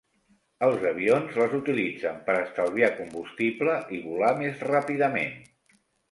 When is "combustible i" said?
3.01-4.01